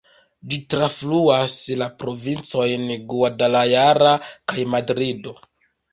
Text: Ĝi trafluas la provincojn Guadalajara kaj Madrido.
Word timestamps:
Ĝi 0.51 0.57
trafluas 0.73 1.57
la 1.83 1.89
provincojn 2.01 2.89
Guadalajara 3.13 4.15
kaj 4.33 4.67
Madrido. 4.77 5.37